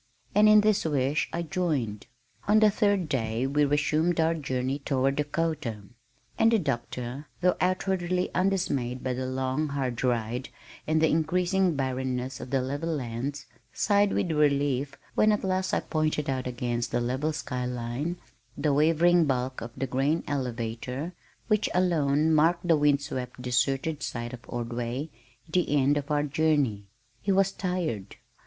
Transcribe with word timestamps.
And 0.33 0.49
in 0.49 0.61
this 0.61 0.83
wish 0.83 1.29
I 1.31 1.43
joined. 1.43 2.07
On 2.47 2.59
the 2.59 2.71
third 2.71 3.07
day 3.07 3.45
we 3.45 3.65
resumed 3.65 4.19
our 4.19 4.33
journey 4.33 4.79
toward 4.79 5.15
Dakota, 5.17 5.83
and 6.39 6.51
the 6.51 6.57
Doctor, 6.57 7.27
though 7.41 7.55
outwardly 7.61 8.33
undismayed 8.33 9.03
by 9.03 9.13
the 9.13 9.27
long 9.27 9.67
hard 9.67 10.03
ride 10.03 10.49
and 10.87 11.03
the 11.03 11.07
increasing 11.07 11.75
barrenness 11.75 12.39
of 12.39 12.49
the 12.49 12.63
level 12.63 12.89
lands, 12.89 13.45
sighed 13.73 14.11
with 14.11 14.31
relief 14.31 14.95
when 15.13 15.31
at 15.31 15.43
last 15.43 15.71
I 15.71 15.81
pointed 15.81 16.27
out 16.31 16.47
against 16.47 16.89
the 16.91 16.99
level 16.99 17.31
sky 17.31 17.67
line 17.67 18.17
the 18.57 18.73
wavering 18.73 19.25
bulk 19.25 19.61
of 19.61 19.69
the 19.77 19.85
grain 19.85 20.23
elevator 20.25 21.13
which 21.47 21.69
alone 21.75 22.33
marked 22.33 22.67
the 22.67 22.75
wind 22.75 23.03
swept 23.03 23.39
deserted 23.39 24.01
site 24.01 24.33
of 24.33 24.39
Ordway, 24.47 25.11
the 25.47 25.77
end 25.79 25.95
of 25.95 26.09
our 26.09 26.23
journey. 26.23 26.87
He 27.21 27.31
was 27.31 27.51
tired. 27.51 28.15